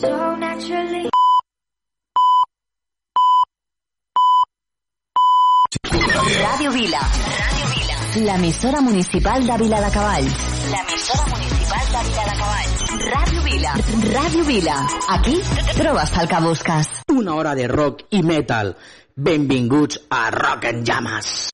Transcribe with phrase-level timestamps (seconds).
[0.00, 1.08] so naturally.
[6.42, 7.00] Radio Vila.
[7.00, 8.24] Radio Vila.
[8.26, 10.36] La emisora municipal de Vila de Cavalls.
[10.70, 13.12] La emisora municipal de Vila de Cavalls.
[13.12, 13.74] Radio Vila.
[14.12, 14.88] Radio Vila.
[15.08, 15.40] Aquí
[15.76, 16.88] trobes el que busques.
[17.08, 18.76] Una hora de rock i metal.
[19.16, 21.50] Benvinguts a Rock en Llamas.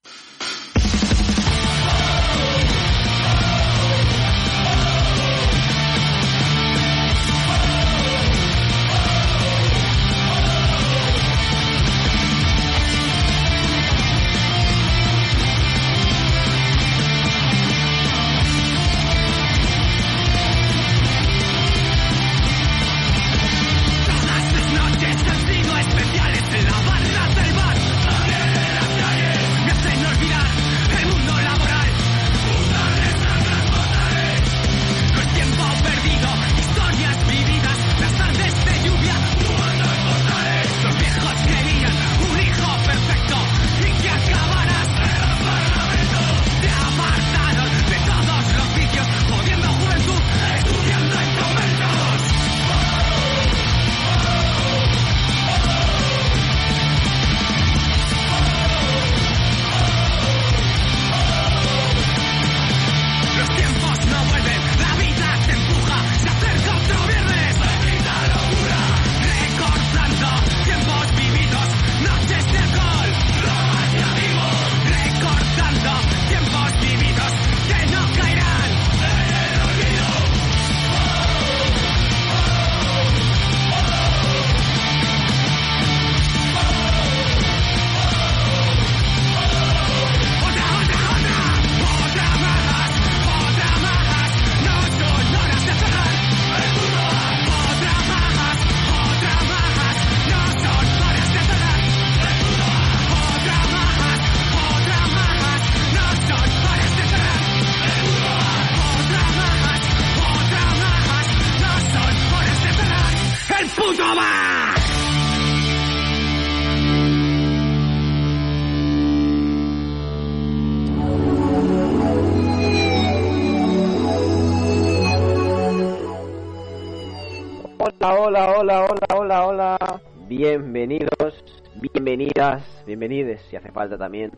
[130.47, 131.43] Bienvenidos,
[131.77, 134.31] bienvenidas, bienvenides, si hace falta también,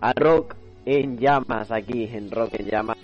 [0.00, 0.54] a Rock
[0.86, 2.96] en Llamas, aquí en Rock en Llamas.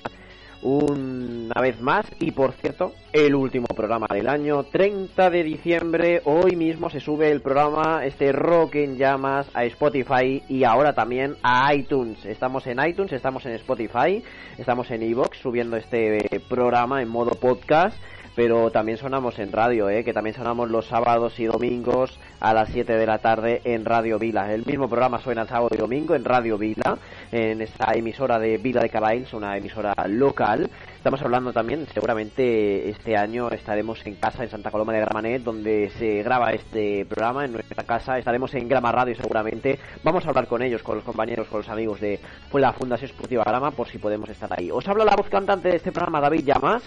[0.63, 6.57] Una vez más, y por cierto, el último programa del año, 30 de diciembre, hoy
[6.57, 11.75] mismo se sube el programa, este Rock en Llamas, a Spotify y ahora también a
[11.75, 12.25] iTunes.
[12.25, 14.25] Estamos en iTunes, estamos en Spotify,
[14.57, 17.99] estamos en Evox subiendo este programa en modo podcast
[18.37, 20.05] pero también sonamos en radio, ¿eh?
[20.05, 24.19] que también sonamos los sábados y domingos a las 7 de la tarde en Radio
[24.19, 24.53] Vila.
[24.53, 26.99] El mismo programa suena sábado y domingo en Radio Vila,
[27.33, 30.69] en esta emisora de Vila de Caballos, una emisora local.
[30.99, 35.89] Estamos hablando también, seguramente este año estaremos en casa en Santa Coloma de Gramanet, donde
[35.99, 38.19] se graba este programa, en nuestra casa.
[38.19, 39.79] Estaremos en Grama Radio seguramente.
[40.03, 42.21] Vamos a hablar con ellos, con los compañeros, con los amigos de
[42.53, 44.71] la Fundación Esportiva Grama, por si podemos estar ahí.
[44.71, 46.83] Os habla la voz cantante de este programa, David Llamas.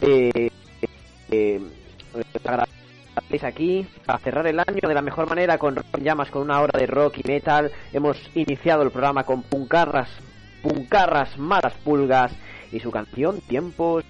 [0.00, 0.50] Eh,
[1.30, 1.60] eh,
[3.42, 6.78] aquí a cerrar el año de la mejor manera con Rock Llamas, con una hora
[6.78, 7.70] de rock y metal.
[7.92, 10.08] Hemos iniciado el programa con Puncarras,
[10.62, 12.32] Puncarras Malas Pulgas
[12.72, 14.04] y su canción Tiempos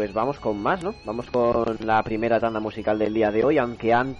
[0.00, 0.94] pues vamos con más, ¿no?
[1.04, 4.16] Vamos con la primera tanda musical del día de hoy, aunque antes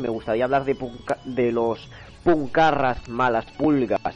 [0.00, 0.76] me gustaría hablar de,
[1.24, 1.90] de los
[2.22, 4.14] puncarras malas pulgas.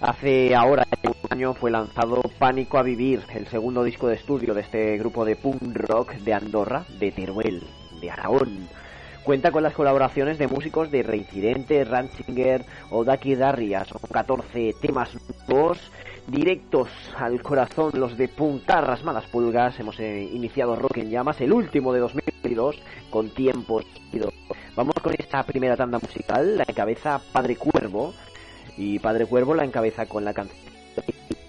[0.00, 4.62] Hace ahora un año fue lanzado Pánico a Vivir, el segundo disco de estudio de
[4.62, 7.62] este grupo de punk rock de Andorra, de Teruel,
[8.00, 8.68] de Aragón.
[9.22, 13.84] Cuenta con las colaboraciones de músicos de Reincidente, Ranchinger o Daki Darria.
[13.84, 15.10] Son 14 temas
[15.46, 15.78] nuevos,
[16.26, 19.78] directos al corazón, los de Puncarras Malas Pulgas.
[19.78, 22.76] Hemos eh, iniciado Rock en Llamas, el último de 2022,
[23.10, 23.84] con tiempos.
[24.76, 28.14] Vamos con esta primera tanda musical, la encabeza Padre Cuervo.
[28.76, 30.58] Y Padre Cuervo la encabeza con la canción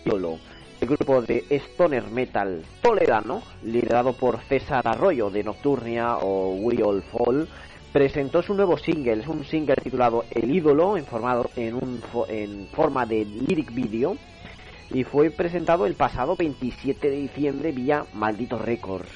[0.05, 0.37] Solo.
[0.79, 7.03] El grupo de Stoner Metal toledano, liderado por César Arroyo de Nocturnia o We All
[7.03, 7.47] Fall,
[7.91, 12.67] presentó su nuevo single, es un single titulado El ídolo, en, formado, en, un, en
[12.71, 14.17] forma de lyric video,
[14.93, 19.09] y fue presentado el pasado 27 de diciembre vía Maldito Records,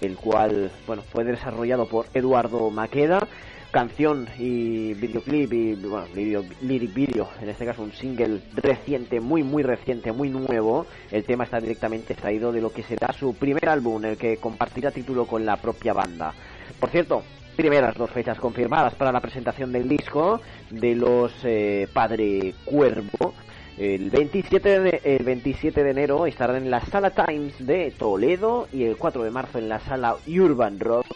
[0.00, 3.26] el cual bueno fue desarrollado por Eduardo Maqueda
[3.74, 9.42] canción y videoclip y bueno, video, lyric video, en este caso un single reciente, muy
[9.42, 10.86] muy reciente, muy nuevo.
[11.10, 14.92] El tema está directamente extraído de lo que será su primer álbum, el que compartirá
[14.92, 16.32] título con la propia banda.
[16.78, 17.24] Por cierto,
[17.56, 23.34] primeras dos fechas confirmadas para la presentación del disco de los eh, Padre Cuervo.
[23.76, 28.84] El 27, de, el 27 de enero estarán en la Sala Times de Toledo y
[28.84, 31.06] el 4 de marzo en la Sala Urban Rock.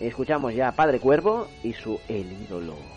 [0.00, 2.93] Escuchamos ya a Padre Cuervo y su El ídolo.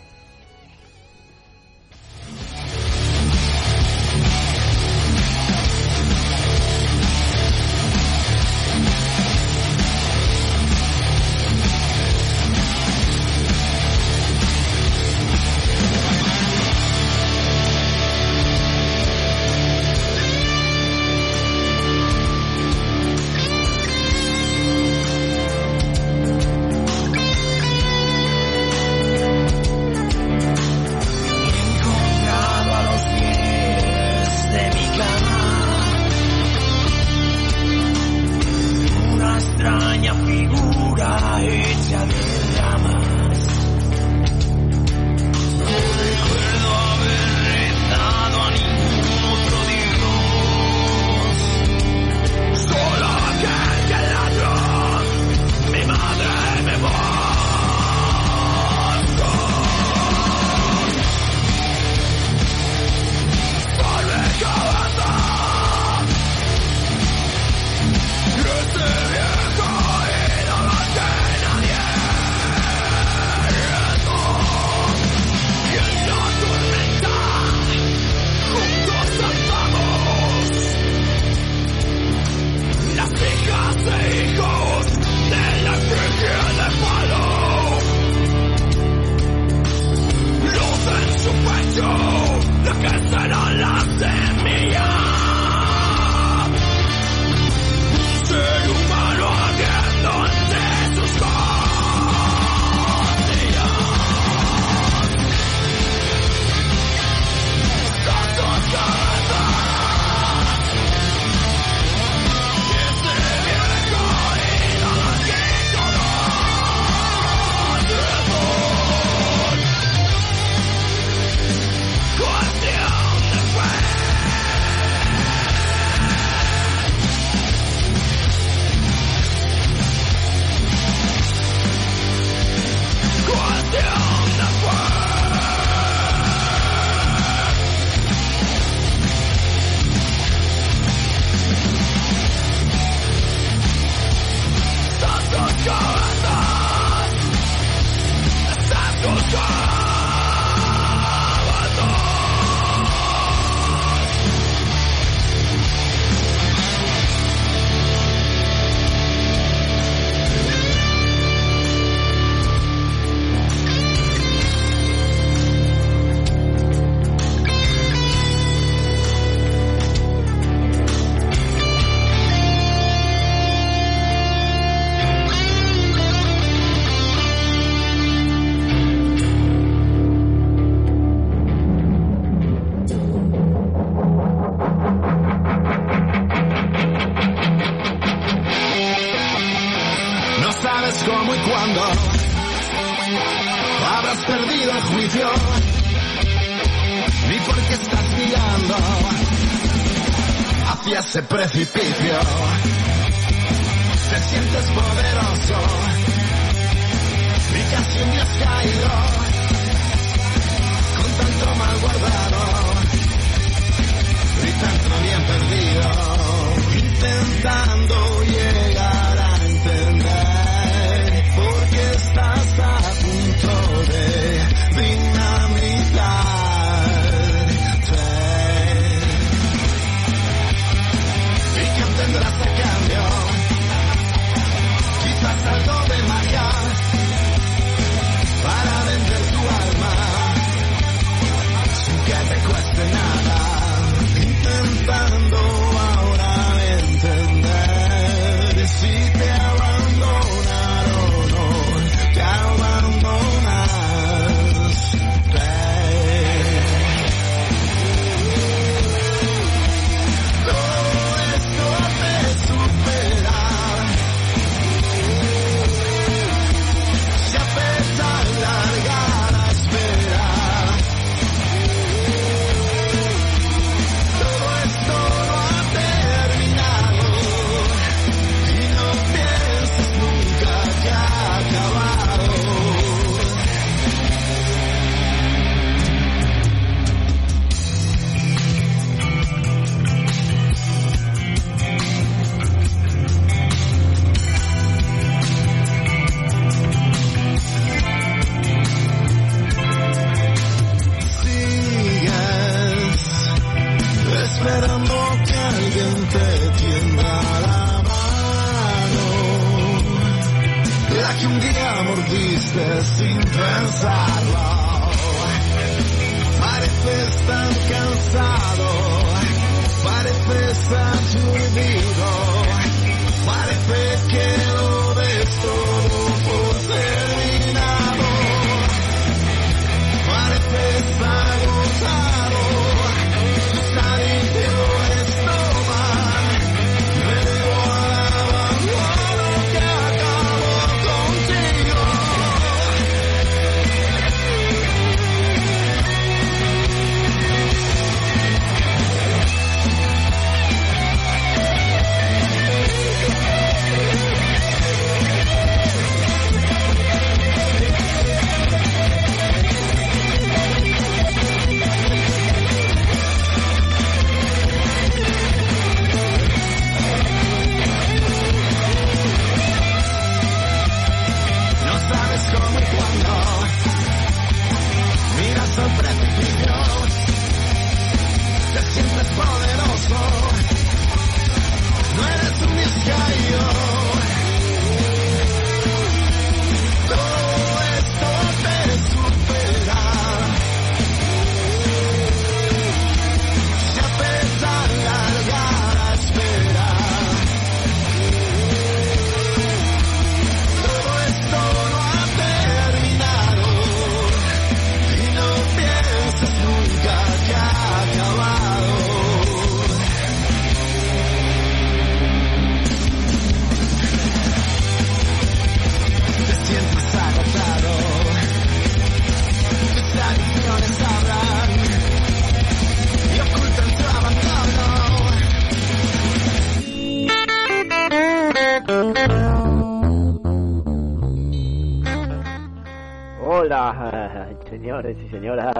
[434.86, 435.54] Y señoras.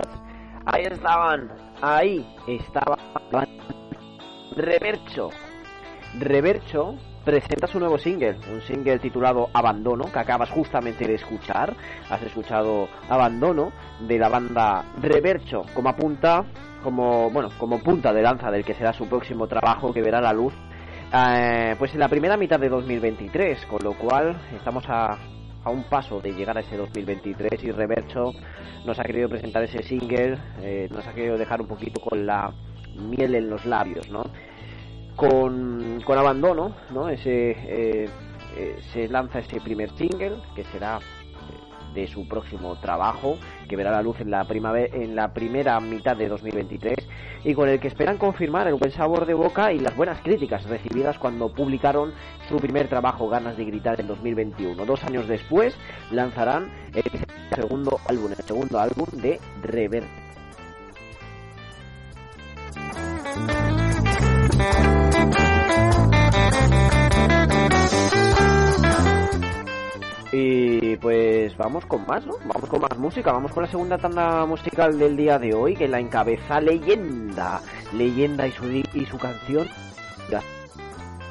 [0.65, 2.99] Ahí estaban, ahí estaban.
[4.55, 5.31] Revercho.
[6.19, 6.95] Revercho
[7.25, 11.75] presenta su nuevo single, un single titulado Abandono, que acabas justamente de escuchar.
[12.09, 16.45] Has escuchado Abandono de la banda Revercho, como apunta,
[16.83, 20.33] como bueno, como punta de lanza del que será su próximo trabajo que verá la
[20.33, 20.55] luz.
[21.13, 25.17] eh, pues en la primera mitad de 2023, con lo cual estamos a,
[25.69, 28.33] a un paso de llegar a ese 2023 y Revercho
[28.87, 32.53] nos ha querido presentar ese single, eh, nos ha querido dejar un poquito con la
[32.97, 34.25] miel en los labios, ¿no?
[35.15, 37.09] Con, con abandono, ¿no?
[37.11, 38.09] Ese, eh,
[38.57, 41.01] eh, se lanza ese primer single que será
[41.99, 43.39] de su próximo trabajo
[43.69, 46.95] que verá la luz en la primera mitad de 2023
[47.45, 50.65] y con el que esperan confirmar el buen sabor de boca y las buenas críticas
[50.65, 52.13] recibidas cuando publicaron
[52.49, 55.77] su primer trabajo Ganas de gritar en 2021 dos años después
[56.11, 57.03] lanzarán el
[57.55, 60.05] segundo álbum el segundo álbum de Rever
[70.31, 72.35] Y pues vamos con más, ¿no?
[72.45, 75.89] Vamos con más música, vamos con la segunda tanda musical del día de hoy, que
[75.89, 77.63] la encabeza Leyenda.
[77.95, 79.69] Leyenda y su, y su canción.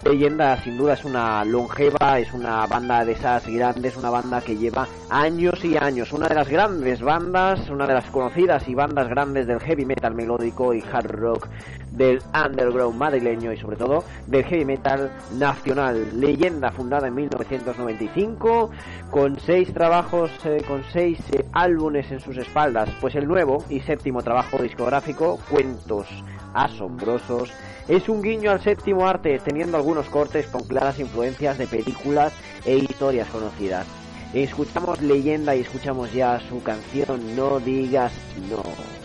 [0.04, 4.56] Leyenda sin duda es una longeva, es una banda de esas grandes, una banda que
[4.56, 9.10] lleva años y años, una de las grandes bandas, una de las conocidas y bandas
[9.10, 11.48] grandes del heavy metal melódico y hard rock
[11.92, 16.20] del underground madrileño y sobre todo del heavy metal nacional.
[16.20, 18.70] Leyenda fundada en 1995
[19.12, 23.80] con seis trabajos, eh, con seis eh, álbumes en sus espaldas, pues el nuevo y
[23.82, 26.08] séptimo trabajo discográfico, Cuentos
[26.54, 27.50] Asombrosos,
[27.88, 32.34] es un guiño al séptimo arte, teniendo algunos cortes con claras influencias de películas
[32.66, 33.88] e historias conocidas.
[34.34, 38.14] Escuchamos leyenda y escuchamos ya su canción No digas
[38.50, 38.97] no.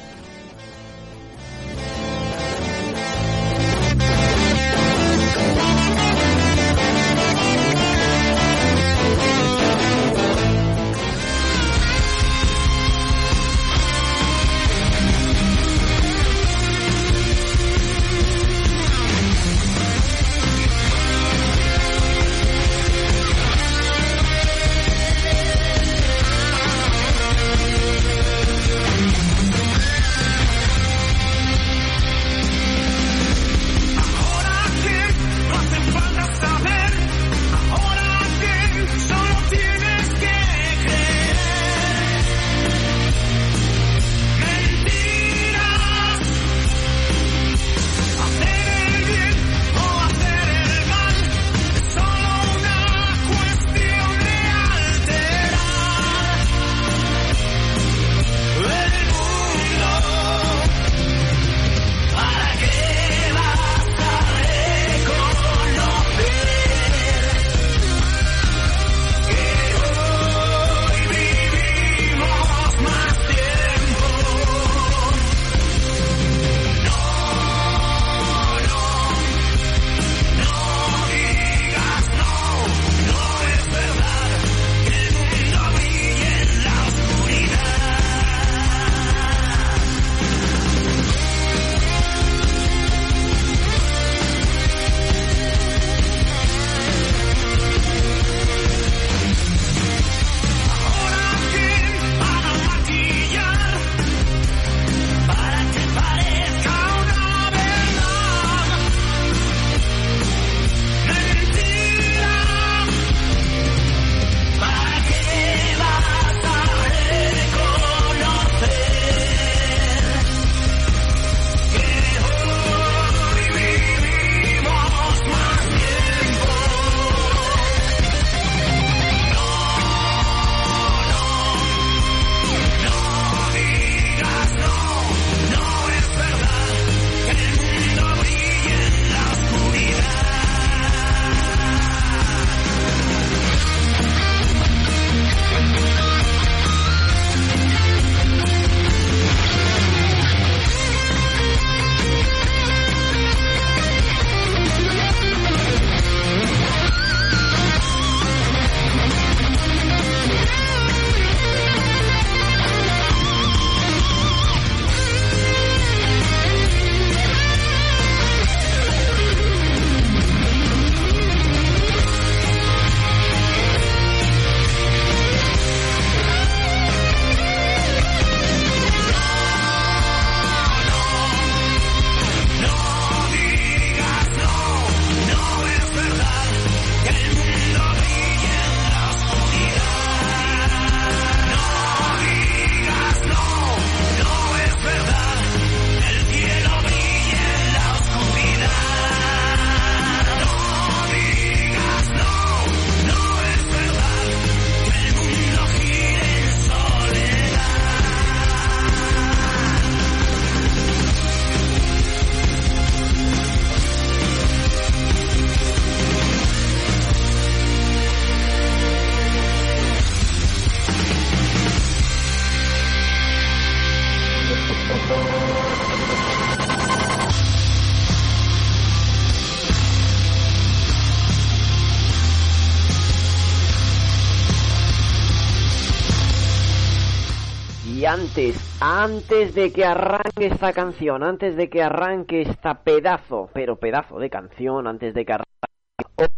[238.06, 244.18] Antes, antes de que arranque esta canción, antes de que arranque esta pedazo, pero pedazo
[244.18, 246.34] de canción, antes de que arranque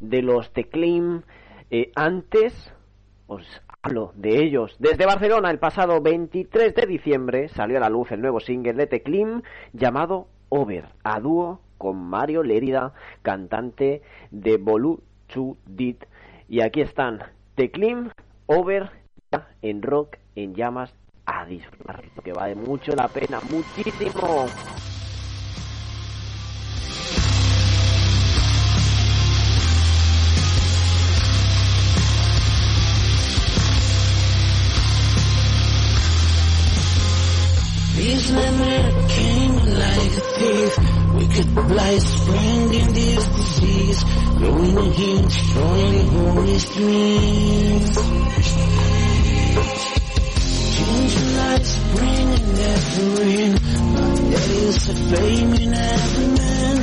[0.00, 1.22] de los Teclim,
[1.70, 2.72] eh, antes
[3.26, 3.44] os
[3.82, 4.76] hablo de ellos.
[4.78, 8.86] Desde Barcelona, el pasado 23 de diciembre, salió a la luz el nuevo single de
[8.86, 16.04] Teclim llamado Over, a dúo con Mario Lérida, cantante de Bolu Chu Dit.
[16.48, 17.20] Y aquí están
[17.56, 18.10] Teclim,
[18.46, 18.90] Over,
[19.62, 20.90] en rock, en llamas,
[21.26, 24.46] a disfrutar, que vale mucho la pena, muchísimo.
[37.96, 40.78] These memories came like a thief.
[41.14, 44.04] Wicked blight spreading this disease.
[44.36, 47.98] Growing a heat, destroying holy streams.
[51.44, 53.36] Lights, bringing every
[54.30, 56.76] There is a flame in every man.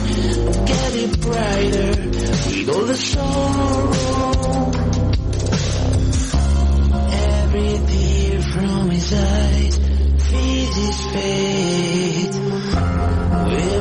[0.66, 1.94] Get it brighter
[2.48, 4.72] with all the sorrow.
[7.42, 9.76] Every tear from his eyes
[10.30, 12.36] feeds his fate.
[13.52, 13.81] Will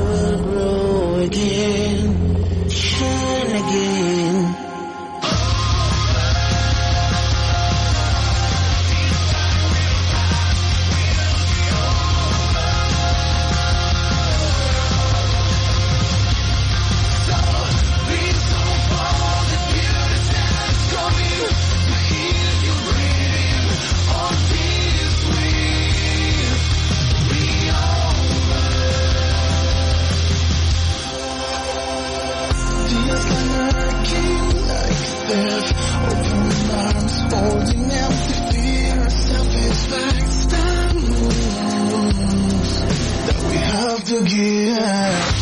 [44.13, 45.40] we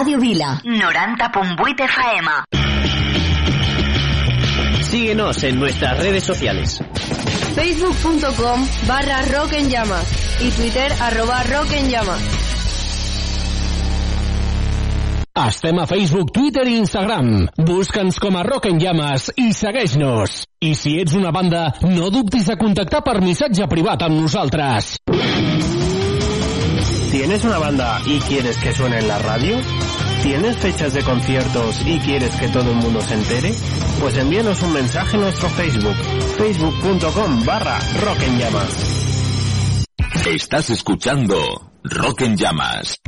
[0.00, 2.30] Radio Vila, 90.8 FM.
[4.82, 6.82] Síguenos en nuestras redes sociales.
[7.54, 12.22] Facebook.com barra Rock en Llamas y Twitter arroba Rock en Llamas.
[15.46, 17.48] Estem a Facebook, Twitter i Instagram.
[17.58, 20.46] Busca'ns com a Rock en Llames i segueix-nos.
[20.64, 24.94] I si ets una banda, no dubtis de contactar per missatge privat amb nosaltres.
[27.10, 29.58] ¿Tienes una banda y quieres que suene en la radio?
[30.22, 33.52] ¿Tienes fechas de conciertos y quieres que todo el mundo se entere?
[33.98, 35.96] Pues envíanos un mensaje en nuestro Facebook,
[36.38, 39.00] facebook.com barra Rock en Llamas.
[40.24, 43.00] Estás escuchando Rock en Llamas.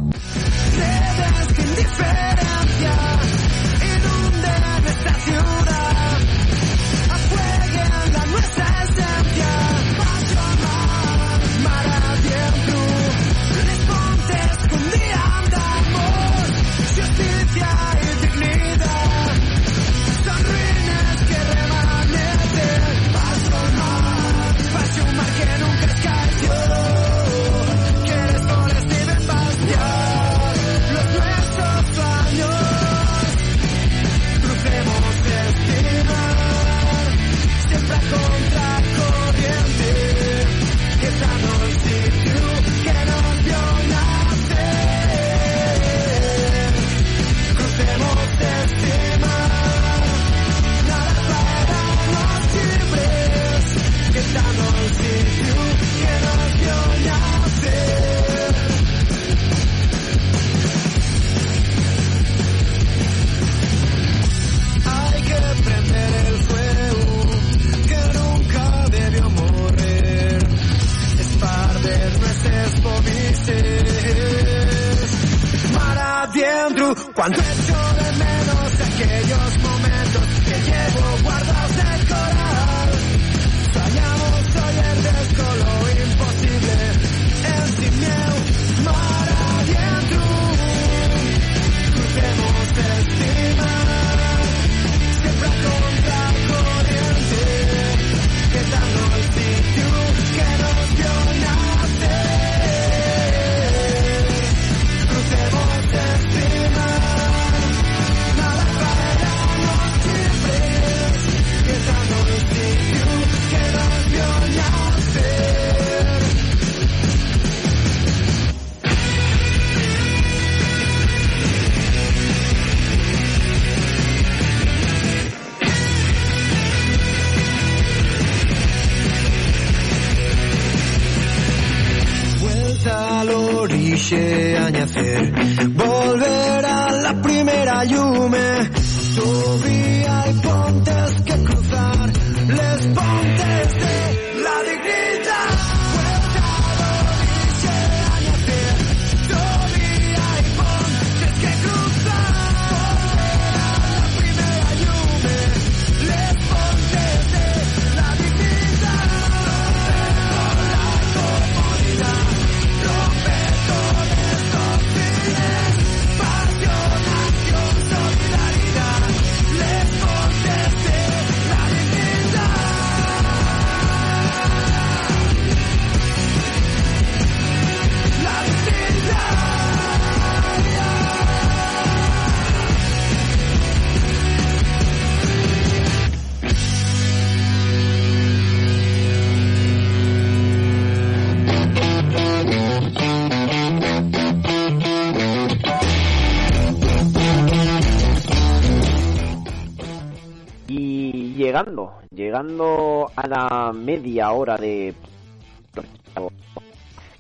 [202.43, 204.93] A la media hora de...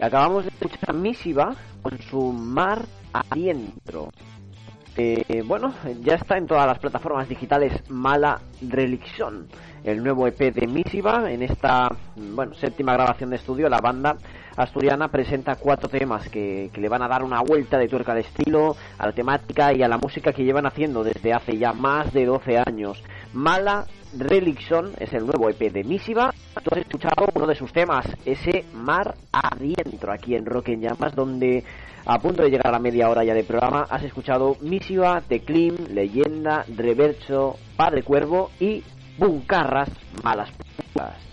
[0.01, 4.11] Acabamos de escuchar Misiva con su mar adentro.
[4.97, 9.47] Eh, bueno, ya está en todas las plataformas digitales Mala Religión,
[9.85, 11.31] el nuevo EP de Misiva.
[11.31, 14.17] En esta bueno, séptima grabación de estudio, la banda
[14.57, 18.19] asturiana presenta cuatro temas que, que le van a dar una vuelta de tuerca al
[18.19, 22.13] estilo, a la temática y a la música que llevan haciendo desde hace ya más
[22.13, 23.03] de 12 años.
[23.33, 23.87] Mala
[24.17, 26.35] Religión es el nuevo EP de Misiva.
[26.63, 31.15] Tú has escuchado uno de sus temas, ese Mar Adentro, aquí en Rock en Llamas,
[31.15, 31.65] donde
[32.05, 35.77] a punto de llegar a la media hora ya de programa has escuchado Misiva, Teclim,
[35.95, 38.83] Leyenda, Reverso, Padre Cuervo y
[39.17, 39.89] Buncarras
[40.23, 41.32] Malas Putas.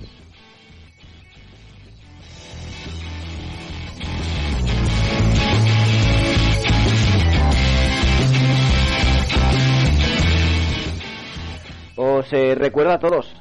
[12.02, 13.36] Os eh, recuerdo a todos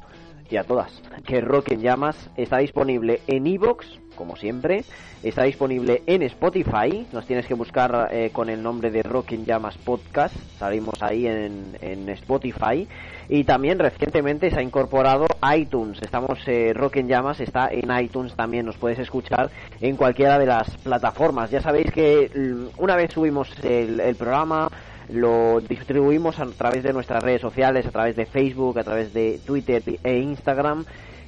[0.49, 0.91] y a todas
[1.25, 4.83] que Rock en Llamas está disponible en Evox, como siempre,
[5.23, 9.45] está disponible en Spotify, nos tienes que buscar eh, con el nombre de Rock en
[9.45, 12.85] Llamas Podcast, salimos ahí en, en Spotify,
[13.29, 18.33] y también recientemente se ha incorporado iTunes, estamos, eh, Rock en Llamas está en iTunes.
[18.33, 23.13] También, nos puedes escuchar en cualquiera de las plataformas, ya sabéis que mm, una vez
[23.13, 24.69] subimos el, el programa,
[25.11, 29.39] lo distribuimos a través de nuestras redes sociales, a través de Facebook, a través de
[29.45, 30.85] Twitter e Instagram.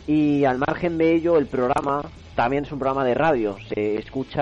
[0.08, 2.02] Y al margen de ello, el programa
[2.36, 3.56] también es un programa de radio.
[3.74, 4.42] Se escucha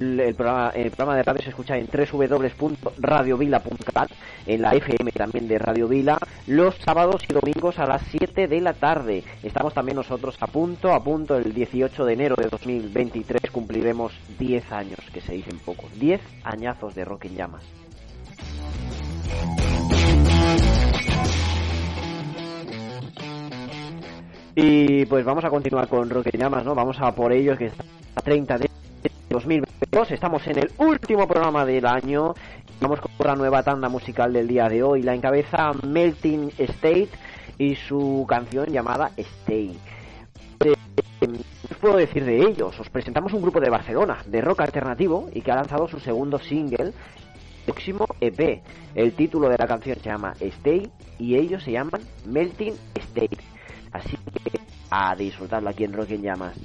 [0.00, 4.10] el programa, el programa de radio se escucha en www.radiovila.cat,
[4.46, 8.60] en la FM también de Radio Vila, los sábados y domingos a las 7 de
[8.60, 9.22] la tarde.
[9.42, 14.70] Estamos también nosotros a punto, a punto, el 18 de enero de 2023 cumpliremos 10
[14.72, 17.79] años, que se dicen poco, 10 añazos de Rock en Llamas.
[24.54, 26.74] Y pues vamos a continuar con Rock en Llamas, ¿no?
[26.74, 27.82] Vamos a por ellos, que está
[28.16, 28.70] a 30 de
[29.30, 30.10] 2022.
[30.10, 32.34] Estamos en el último programa del año.
[32.80, 35.02] Vamos con la nueva tanda musical del día de hoy.
[35.02, 37.08] La encabeza Melting State
[37.58, 39.78] y su canción llamada Stay.
[40.64, 40.74] Eh,
[41.20, 42.78] ¿Qué puedo decir de ellos?
[42.78, 46.38] Os presentamos un grupo de Barcelona, de rock alternativo, y que ha lanzado su segundo
[46.38, 46.92] single,
[47.64, 48.62] próximo EP.
[48.94, 53.38] El título de la canción se llama Stay y ellos se llaman Melting State.
[53.92, 56.56] Así que a disfrutarlo aquí en Rock en Llamas.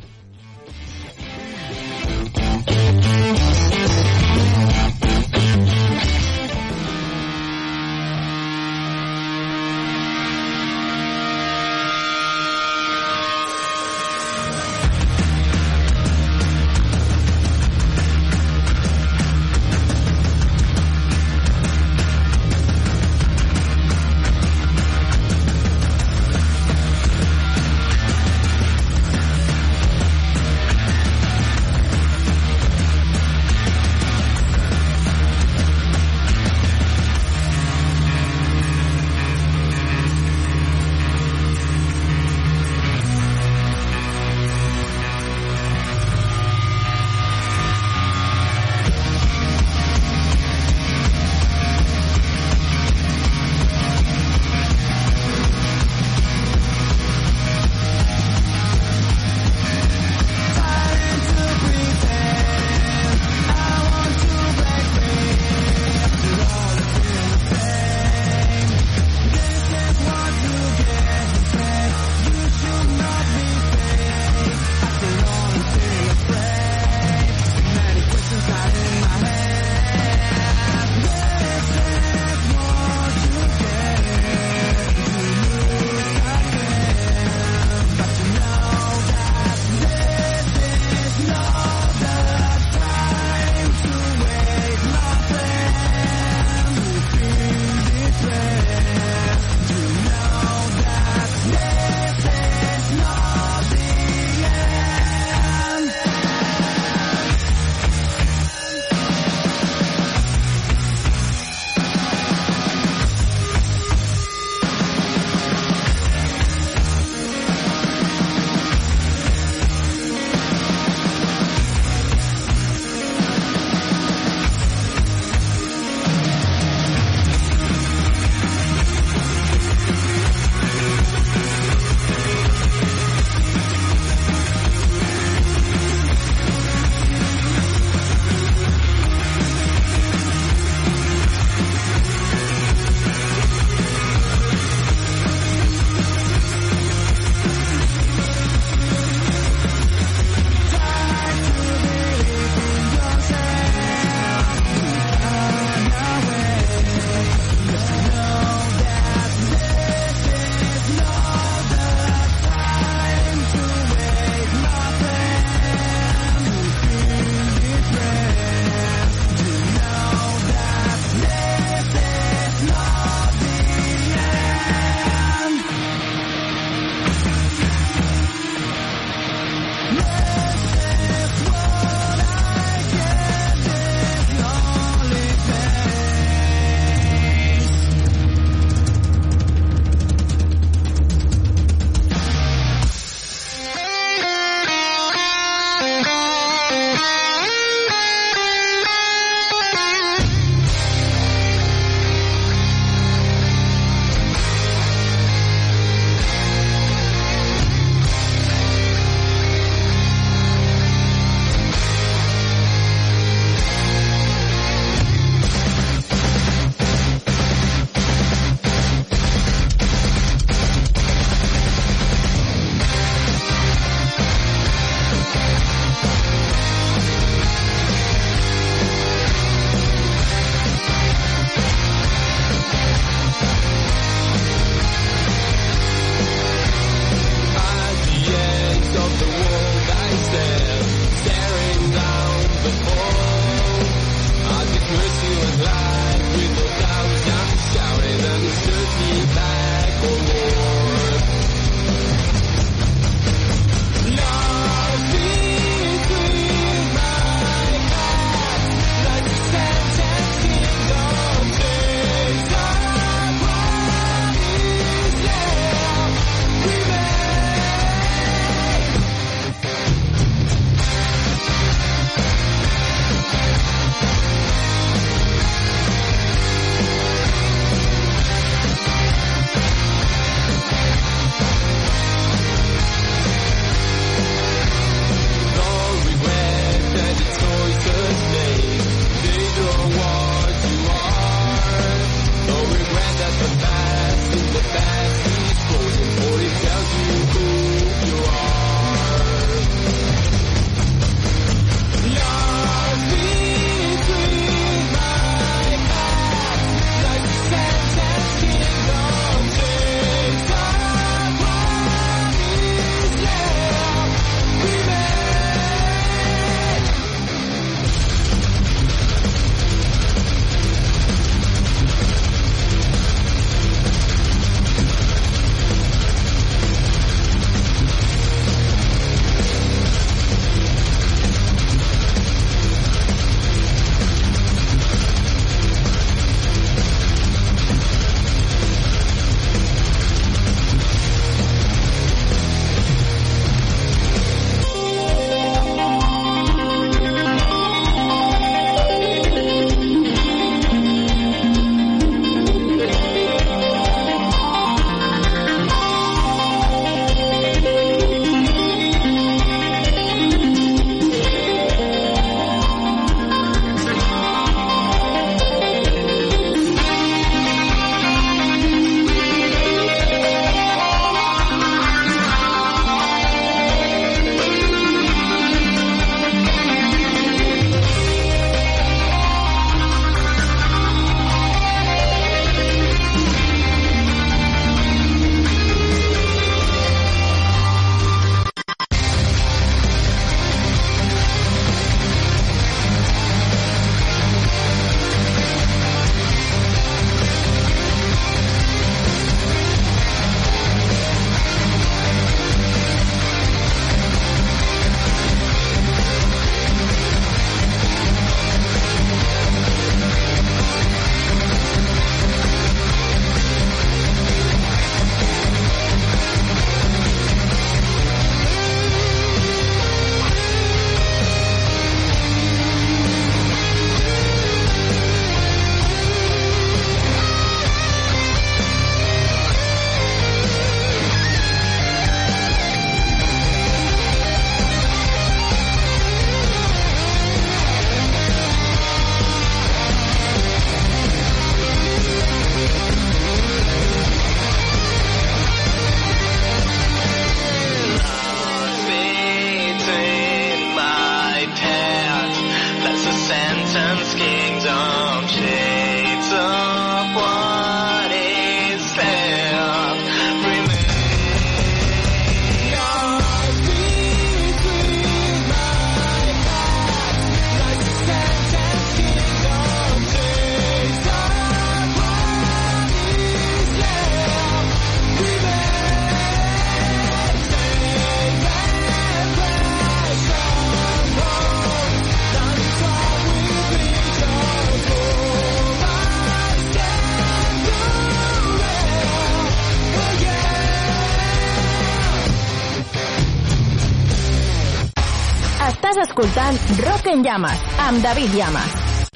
[496.18, 499.10] Rock en Llamas, amb David Llamas.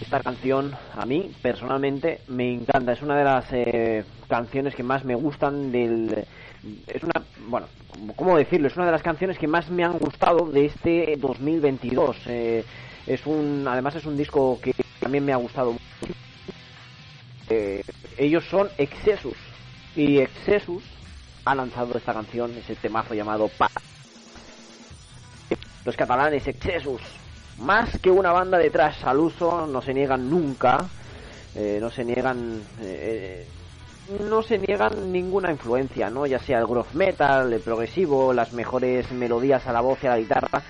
[0.00, 5.04] Esta canción a mí personalmente me encanta, es una de las eh, canciones que más
[5.04, 6.24] me gustan del...
[6.86, 7.66] Es una, bueno,
[8.16, 8.68] ¿cómo decirlo?
[8.68, 12.16] Es una de las canciones que más me han gustado de este 2022.
[12.28, 12.64] Eh,
[13.06, 16.14] es un, además es un disco que también me ha gustado mucho.
[17.50, 17.84] Eh,
[18.16, 19.36] ellos son Excesus
[19.94, 20.84] y Excesus
[21.44, 23.70] ha lanzado esta canción, ese temazo llamado Pa.
[25.84, 27.00] Los catalanes Excesus,
[27.58, 30.78] más que una banda de trash al uso, no se niegan nunca,
[31.54, 33.46] eh, no se niegan, eh,
[34.28, 36.26] no se niegan ninguna influencia, ¿no?
[36.26, 40.10] Ya sea el groove metal, el progresivo, las mejores melodías a la voz y a
[40.10, 40.62] la guitarra,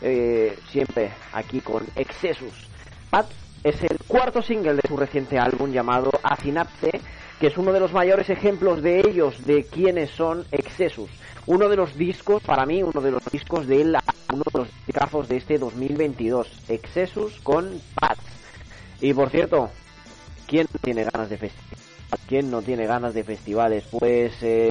[0.00, 2.68] eh, siempre aquí con Excesus.
[3.10, 3.26] Pat
[3.62, 7.00] es el cuarto single de su reciente álbum llamado Acinapse,
[7.38, 11.10] que es uno de los mayores ejemplos de ellos, de quiénes son Excesus.
[11.46, 13.96] Uno de los discos, para mí, uno de los discos de él,
[14.32, 16.48] uno de los discos de este 2022.
[16.68, 18.18] Excesus con Pat.
[19.00, 19.70] Y por cierto,
[20.46, 21.78] ¿quién no tiene ganas de festivales?
[22.28, 23.84] ¿Quién no tiene ganas de festivales?
[23.90, 24.70] Pues, eh,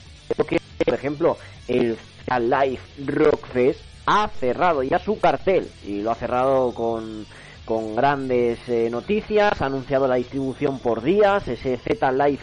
[0.85, 1.97] por ejemplo, el
[2.39, 7.25] Live Rock Fest ha cerrado ya su cartel y lo ha cerrado con,
[7.65, 12.39] con grandes eh, noticias, ha anunciado la distribución por días, ese Z Live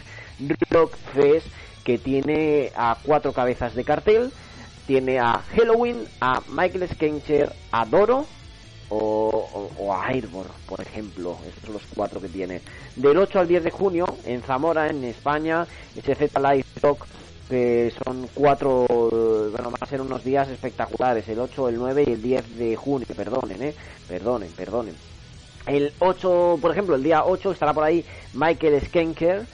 [0.71, 1.47] Rock Fest
[1.89, 4.31] que tiene a cuatro cabezas de cartel,
[4.87, 8.27] tiene a Halloween, a Michael Skencher, a Doro
[8.91, 12.61] o, a Airborne, por ejemplo, estos son los cuatro que tiene.
[12.95, 15.67] Del 8 al 10 de junio en Zamora, en España,
[15.97, 17.07] ese Z Live Rock
[17.49, 22.13] que son cuatro, bueno, van a ser unos días espectaculares, el 8, el 9 y
[22.13, 23.75] el 10 de junio, perdonen, eh,
[24.07, 24.95] perdonen, perdonen.
[25.65, 29.47] El 8, por ejemplo, el día 8 estará por ahí Michael Skenker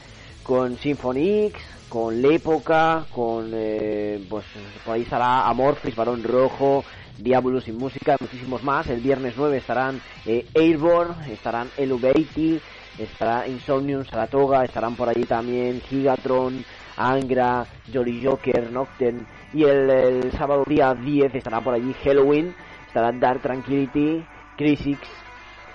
[0.42, 4.44] con Symphony X, con L'Época, con, eh, pues
[4.84, 6.84] por ahí estará Amorphis, Barón Rojo,
[7.18, 8.88] Diabolus y Música, muchísimos más.
[8.88, 12.60] El viernes 9 estarán eh, Airborne, estarán Eluvati,
[12.98, 16.64] estará Insomnium, Saratoga, estarán por allí también Gigatron,
[16.96, 22.54] Angra, Jolly Joker, Nocturne y el, sábado día 10 estará por allí Halloween,
[22.86, 24.24] estará Dark Tranquility,
[24.56, 24.98] Crisix,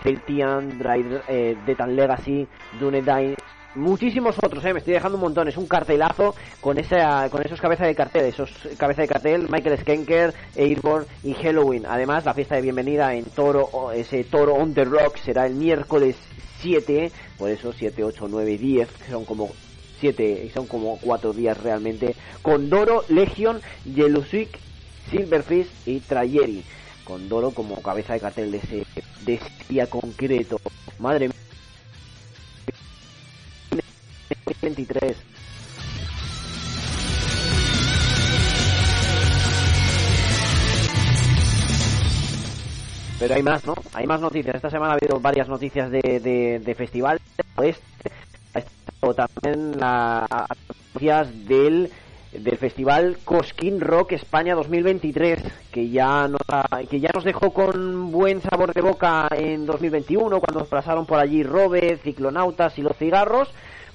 [0.04, 1.58] Celtian, Drive, eh,
[1.88, 2.48] Legacy,
[2.80, 3.36] Dunedain,
[3.76, 7.62] muchísimos otros, eh, me estoy dejando un montón, es un cartelazo con esa con esos
[7.62, 11.86] cabezas de cartel, esos cabezas de cartel, Michael Skenker, Airborne y Halloween.
[11.86, 16.16] Además, la fiesta de bienvenida en Toro, ese Toro on the Rock será el miércoles
[16.62, 19.50] 7, por eso 7, 8, 9 y 10, que son como
[20.00, 24.58] 7 y son como 4 días realmente, con Doro, Legion, Yelusik,
[25.10, 26.64] Silverfish y Trayeri.
[27.04, 28.86] Con Doro como cabeza de cartel de ese,
[29.26, 30.62] de ese día concreto.
[31.00, 31.49] Madre mía.
[34.62, 35.18] 23.
[43.20, 43.76] Pero hay más, ¿no?
[43.94, 44.56] Hay más noticias.
[44.56, 46.00] Esta semana ha habido varias noticias de,
[46.64, 47.20] de, festival
[47.58, 47.84] oeste.
[48.54, 50.30] Ha estado también las
[50.94, 51.92] noticias del,
[52.32, 56.42] del festival Cosquín Rock España 2023, que ya, nos
[56.90, 61.44] que ya nos dejó con buen sabor de boca en 2021, cuando pasaron por allí
[61.44, 63.50] Robe, Ciclonautas y los cigarros.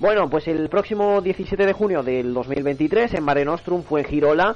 [0.04, 4.54] Bueno, pues el próximo 17 de junio del 2023 en Mare Nostrum fue Girola,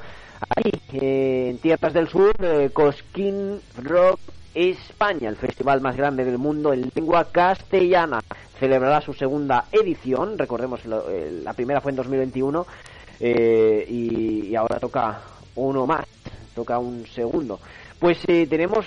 [0.55, 4.21] ahí eh, en Tierras del Sur, eh, Cosquín Rock
[4.55, 8.21] España, el festival más grande del mundo en lengua castellana.
[8.61, 12.67] Celebrará su segunda edición, recordemos, eh, la primera fue en 2021
[13.19, 15.23] eh, y, ahora toca
[15.55, 16.05] uno más,
[16.55, 17.59] toca un segundo.
[17.99, 18.85] Pues eh, tenemos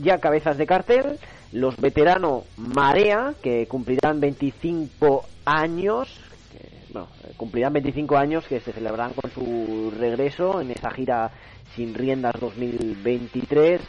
[0.00, 1.18] ya cabezas de cartel,
[1.52, 6.08] los veteranos Marea, que cumplirán 25 años,
[6.52, 11.30] que, bueno, cumplirán 25 años que se celebrarán con su regreso en esa gira
[11.74, 13.80] sin riendas 2023.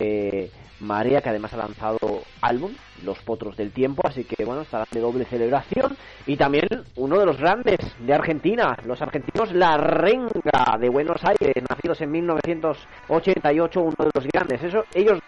[0.00, 0.50] Eh,
[0.80, 5.00] Marea, que además ha lanzado álbum, Los Potros del Tiempo, así que bueno, estará de
[5.00, 5.96] doble celebración.
[6.26, 11.54] Y también uno de los grandes de Argentina, los argentinos La Renga de Buenos Aires,
[11.68, 14.62] nacidos en 1988, uno de los grandes.
[14.62, 15.18] Eso, ellos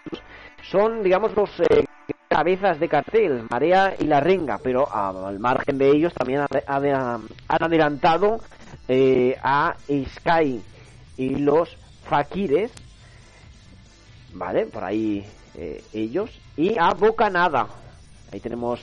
[0.61, 1.85] son, digamos, los eh,
[2.29, 8.39] cabezas de cartel, Marea y La Renga, pero al margen de ellos también han adelantado
[8.87, 10.61] eh, a Sky
[11.17, 11.75] y los
[12.07, 12.71] Fakires,
[14.33, 14.67] ¿vale?
[14.67, 15.25] Por ahí
[15.55, 16.29] eh, ellos.
[16.55, 17.67] Y a Bocanada.
[18.31, 18.79] Ahí tenemos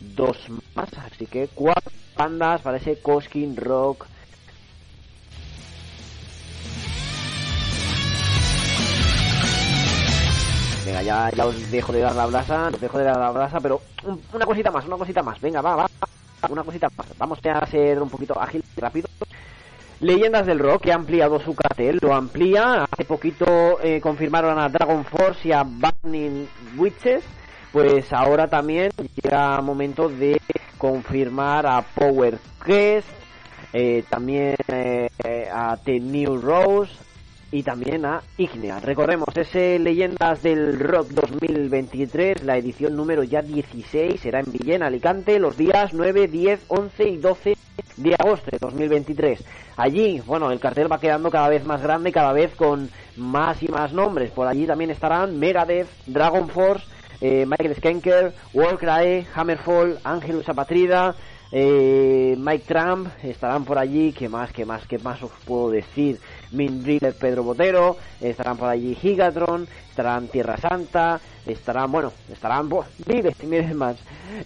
[0.00, 0.36] dos
[0.74, 4.06] más, así que cuatro bandas para ese Coskin Rock.
[10.86, 13.58] Venga, ya, ya os dejo de dar la brasa, os dejo de dar la brasa,
[13.58, 13.80] pero
[14.32, 15.40] una cosita más, una cosita más.
[15.40, 15.90] Venga, va, va,
[16.48, 17.08] una cosita más.
[17.18, 19.10] Vamos a ser un poquito ágiles y rápidos.
[19.98, 22.84] Leyendas del Rock que ha ampliado su cartel, lo amplía.
[22.84, 27.24] Hace poquito eh, confirmaron a Dragon Force y a Burning Witches.
[27.72, 30.40] Pues ahora también llega momento de
[30.78, 33.08] confirmar a Power Quest,
[33.72, 35.08] eh, también eh,
[35.52, 36.92] a The New Rose
[37.50, 38.80] y también a Ignea.
[38.80, 45.38] Recordemos, ese Leyendas del Rock 2023, la edición número ya 16, será en Villena, Alicante,
[45.38, 47.56] los días 9, 10, 11 y 12
[47.96, 49.44] de agosto de 2023.
[49.76, 53.68] Allí, bueno, el cartel va quedando cada vez más grande, cada vez con más y
[53.68, 54.30] más nombres.
[54.30, 56.86] Por allí también estarán Megadeth, Dragon Force,
[57.20, 61.14] eh, Michael Skenker, Warcry, Hammerfall, Angelus Apatrida,
[61.52, 66.18] eh, Mike Trump, estarán por allí, ¿qué más, qué más, qué más os puedo decir?
[66.52, 72.86] Min Driller, Pedro Botero, estarán por allí Gigatron, estarán Tierra Santa, estarán, bueno, estarán, buah,
[73.06, 73.96] miles y miles más.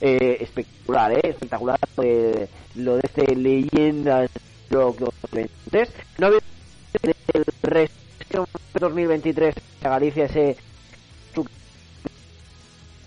[0.01, 4.31] Eh, espectacular, eh, espectacular eh, lo de este Leyendas
[4.71, 5.91] Rock 2023.
[6.19, 6.41] No había
[7.33, 8.47] el resto
[8.79, 10.57] 2023 a Galicia ese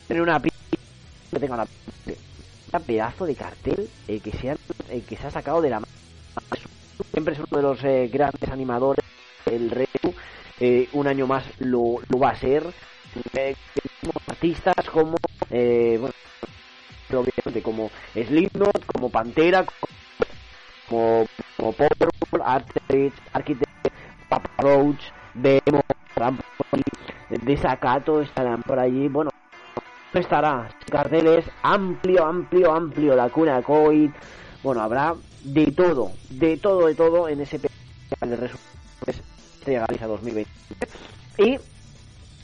[0.08, 1.68] tener una que tenga una
[2.74, 4.58] un pedazo de cartel eh, que se ha,
[4.90, 5.92] eh, que se ha sacado de la mano
[7.12, 9.04] siempre es uno de los eh, grandes animadores
[9.46, 10.14] el Retu
[10.60, 12.64] eh, un año más lo, va a ser.
[13.34, 13.56] Eh,
[14.02, 15.18] como artistas como
[15.52, 16.14] eh, bueno
[17.12, 19.64] obviamente como Slipknot como Pantera
[20.90, 21.28] como
[21.58, 23.16] como Powerful Architect,
[24.28, 24.50] Papa
[25.36, 25.82] Demo
[27.30, 29.08] Desacato estarán por allí.
[29.08, 29.32] Bueno
[30.14, 30.70] estará.
[30.90, 33.16] Cartel es amplio amplio amplio.
[33.16, 34.14] La cuna Coit
[34.64, 38.64] bueno habrá de todo de todo de todo en ese de resumen
[39.06, 40.52] Estrella Galicia 2020
[41.38, 41.58] y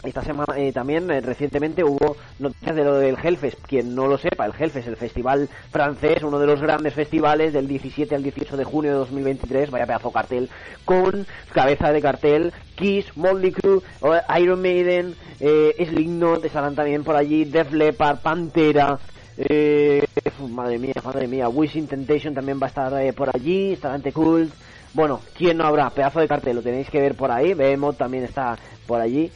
[0.03, 3.59] esta semana eh, también eh, recientemente hubo noticias de lo del Hellfest.
[3.67, 7.67] Quien no lo sepa, el Hellfest, el festival francés, uno de los grandes festivales del
[7.67, 10.49] 17 al 18 de junio de 2023, vaya pedazo cartel,
[10.85, 17.17] con cabeza de cartel Kiss, Motley Crue, eh, Iron Maiden, eh, Slipknot, estarán también por
[17.17, 18.99] allí, Def Leppard, Pantera,
[19.41, 20.05] eh,
[20.49, 24.11] madre mía, madre mía, Wishing Temptation también va a estar eh, por allí, estará ante
[24.11, 24.53] Cult.
[24.93, 25.89] Bueno, ¿quién no habrá?
[25.89, 27.53] Pedazo de cartel, lo tenéis que ver por ahí.
[27.53, 29.31] Behemoth también está por allí.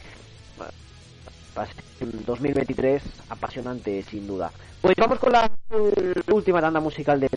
[1.56, 4.50] Va a ser un 2023 apasionante, sin duda.
[4.82, 5.50] Pues vamos con la
[6.32, 7.30] última tanda musical de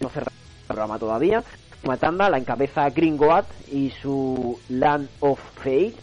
[0.00, 1.42] no cerrar el programa todavía.
[1.78, 5.94] Última tanda la encabeza Gringoat y su Land of Fate.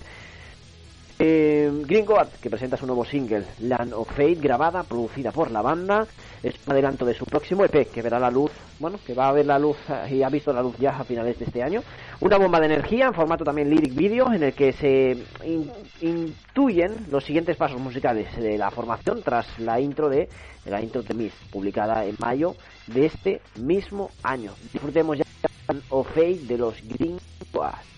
[1.18, 6.06] Eh, Gringoat, que presenta su nuevo single, Land of Fate, grabada, producida por la banda.
[6.44, 9.32] Es un adelanto de su próximo EP, que verá la luz, bueno, que va a
[9.32, 11.82] ver la luz eh, y ha visto la luz ya a finales de este año.
[12.20, 16.94] Una bomba de energía en formato también lyric video, en el que se in- intuyen
[17.10, 20.28] los siguientes pasos musicales de la formación tras la intro de
[20.66, 22.56] la intro de Miss, publicada en mayo
[22.88, 24.52] de este mismo año.
[24.74, 25.24] Disfrutemos ya
[25.70, 27.76] Land of Fate de los Gringoat.
[27.86, 27.95] Land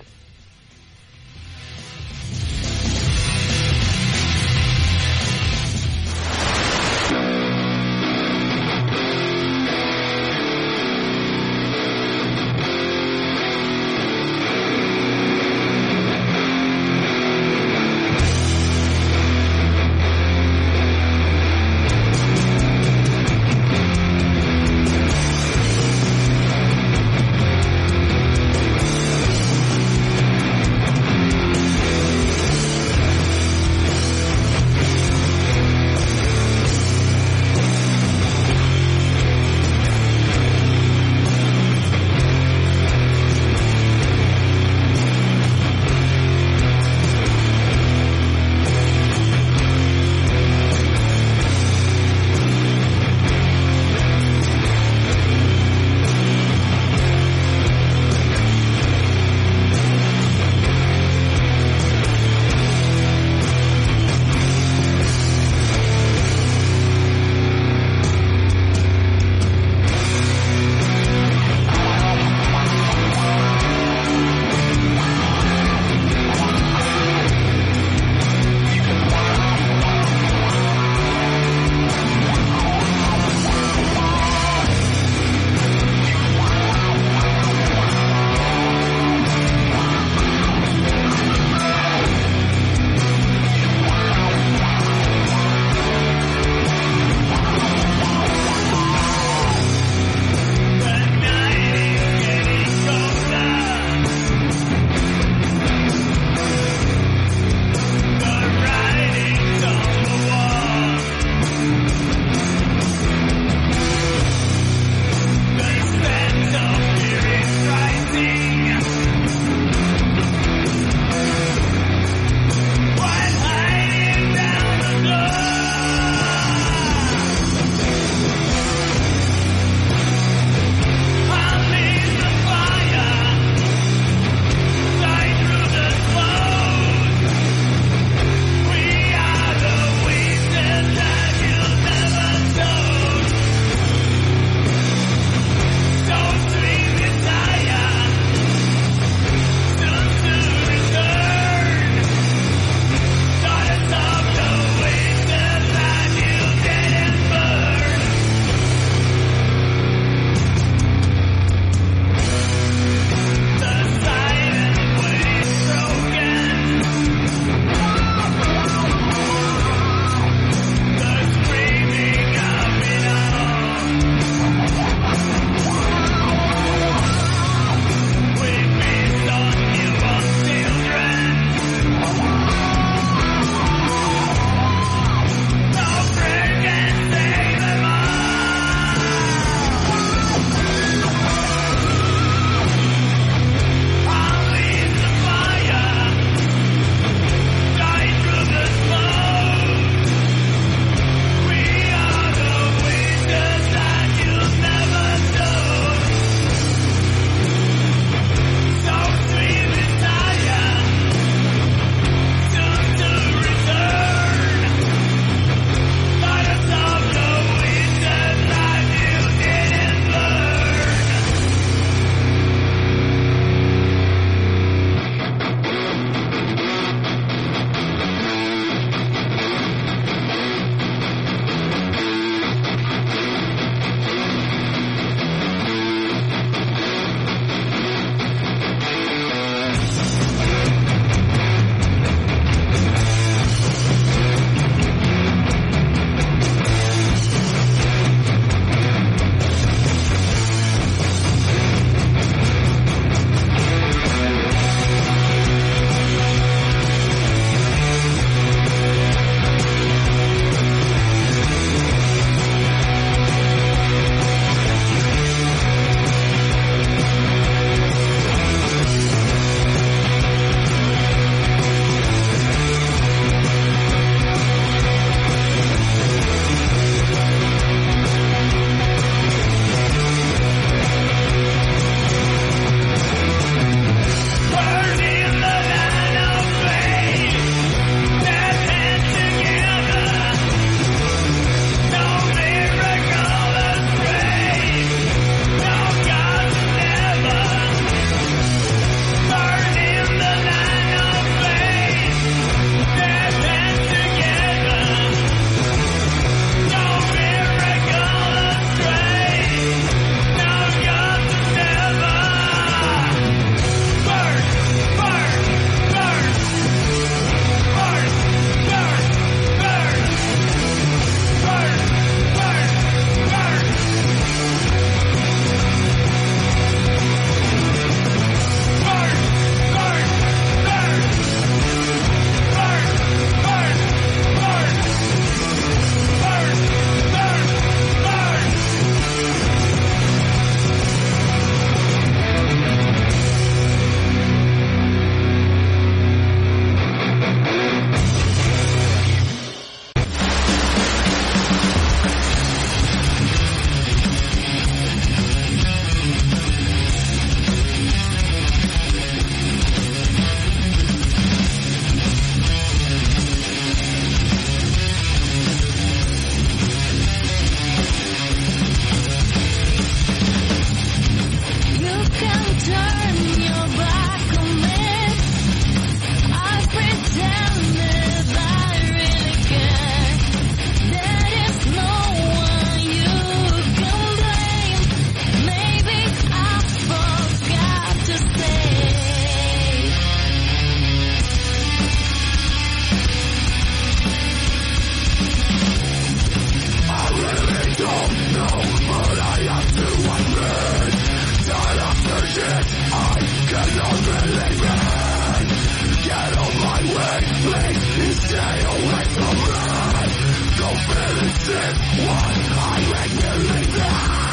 [410.67, 411.75] no medicine.
[412.07, 414.26] One regularly regulation.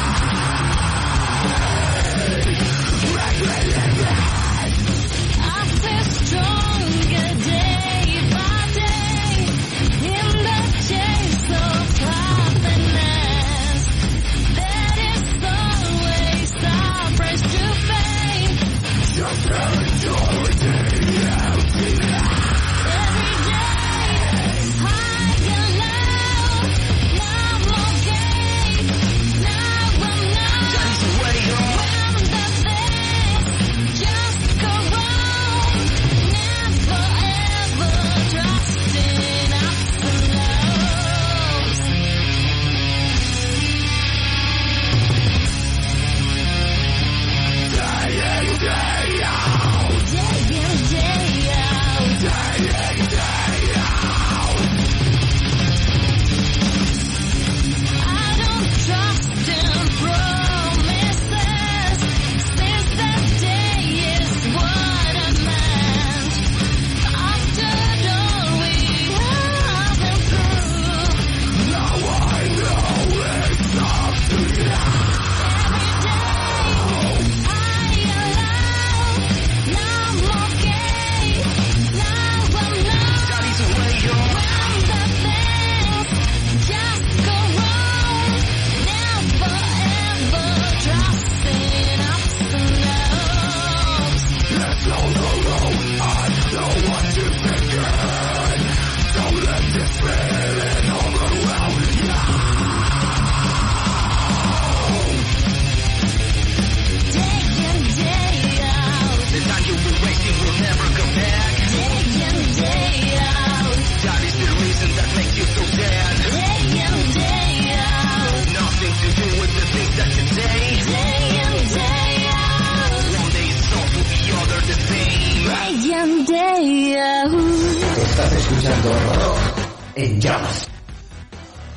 [130.05, 130.67] En llamas.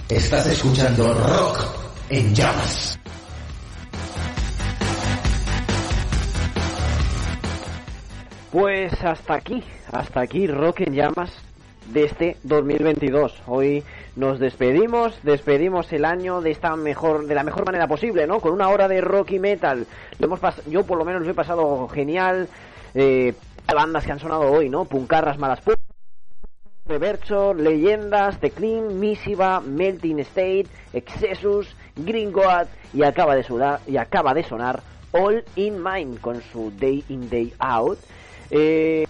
[0.09, 1.65] Estás escuchando rock
[2.11, 2.99] en llamas.
[8.51, 9.63] Pues hasta aquí,
[9.93, 11.31] hasta aquí Rock en Llamas
[11.93, 13.43] de este 2022.
[13.47, 13.85] Hoy
[14.17, 18.41] nos despedimos, despedimos el año de esta mejor, de la mejor manera posible, ¿no?
[18.41, 19.87] Con una hora de rock y metal.
[20.19, 22.49] Lo hemos yo por lo menos lo he pasado genial.
[22.95, 23.35] Eh,
[23.67, 24.87] bandas que han sonado hoy, ¿no?
[24.87, 25.75] Puncarras Malas Pu-
[26.89, 33.97] Reverso, Leyendas, The Clean, Misiva, Melting State, Excessus, Green God y acaba de sonar, y
[33.99, 34.83] acaba de sonar
[35.13, 37.99] All in Mind con su Day in Day Out.
[38.51, 39.07] Eh,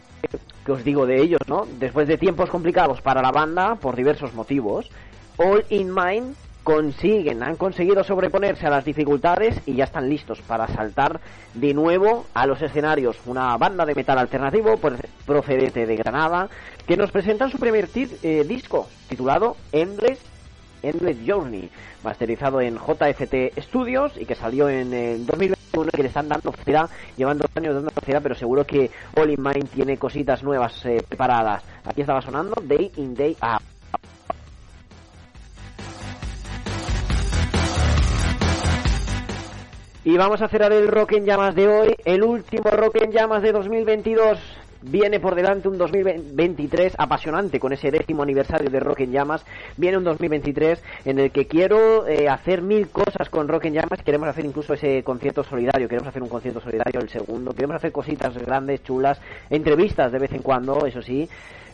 [0.65, 1.67] que os digo de ellos, ¿no?
[1.79, 4.91] Después de tiempos complicados para la banda por diversos motivos,
[5.39, 6.35] All in Mind
[6.69, 11.19] consiguen, han conseguido sobreponerse a las dificultades y ya están listos para saltar
[11.55, 13.17] de nuevo a los escenarios.
[13.25, 16.51] Una banda de metal alternativo pues, procedente de Granada
[16.87, 20.21] que nos presentan su primer eh, disco titulado Endless
[20.83, 21.71] Endless Journey,
[22.05, 26.87] masterizado en JFT Studios y que salió en el 2021 que le están dando cera,
[27.17, 31.63] llevando años dando cera, pero seguro que All in Mind tiene cositas nuevas eh, preparadas.
[31.87, 33.78] Aquí estaba sonando Day in Day Out.
[40.09, 43.43] Y vamos a cerrar el Rock en Llamas de hoy, el último Rock en Llamas
[43.43, 44.39] de 2022.
[44.83, 49.45] Viene por delante un 2023 apasionante con ese décimo aniversario de Rock en Llamas.
[49.77, 54.03] Viene un 2023 en el que quiero eh, hacer mil cosas con Rock en Llamas.
[54.05, 55.89] Queremos hacer incluso ese concierto solidario.
[55.89, 57.53] Queremos hacer un concierto solidario el segundo.
[57.53, 59.21] Queremos hacer cositas grandes, chulas.
[59.51, 61.29] Entrevistas de vez en cuando, eso sí.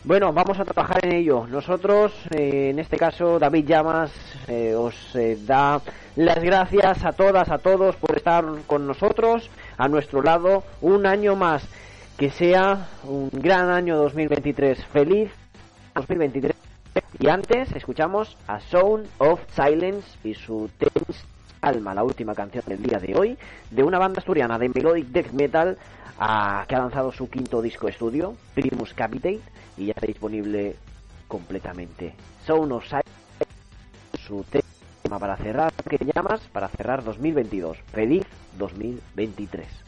[0.05, 1.47] Bueno, vamos a trabajar en ello.
[1.47, 4.11] Nosotros, eh, en este caso, David Llamas,
[4.47, 5.81] eh, os eh, da
[6.15, 9.49] las gracias a todas, a todos por estar con nosotros,
[9.79, 11.67] a nuestro lado, un año más.
[12.17, 14.85] Que sea un gran año 2023.
[14.85, 15.31] Feliz
[15.95, 16.55] 2023.
[17.19, 21.25] Y antes escuchamos a Sound of Silence y su Tense
[21.59, 23.37] Alma, la última canción del día de hoy,
[23.69, 25.77] de una banda asturiana de melodic death metal
[26.17, 29.41] ah, que ha lanzado su quinto disco estudio, Primus Capitate,
[29.75, 30.77] y ya está disponible
[31.27, 32.13] completamente.
[32.45, 33.09] Sound of Silence,
[34.25, 36.39] su tema para cerrar, que llamas?
[36.53, 37.77] Para cerrar 2022.
[37.91, 38.23] Feliz
[38.57, 39.85] 2023.